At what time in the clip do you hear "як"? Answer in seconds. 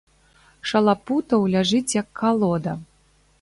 2.01-2.07